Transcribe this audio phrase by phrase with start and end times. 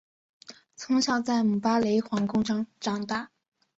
[0.75, 3.29] 从小在姆巴雷皇宫中长大。